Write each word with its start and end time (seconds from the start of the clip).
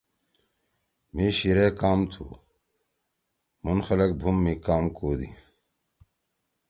مھی 1.13 1.27
شیِرے 1.37 1.67
کام 1.79 1.99
تُھو۔ 2.11 2.25
مُھن 3.63 3.77
خلگ 3.87 4.11
بُھوم 4.19 4.37
می 4.43 4.53
کام 4.65 4.83
کودی۔ 4.97 5.29